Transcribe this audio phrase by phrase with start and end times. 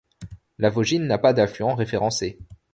[0.57, 2.39] La Vaugine n'a pas d'affluent référencé.